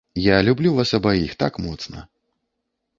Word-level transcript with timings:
Я 0.19 0.37
люблю 0.47 0.71
вас 0.79 0.95
абаіх 0.99 1.31
так 1.45 1.53
моцна. 1.69 1.99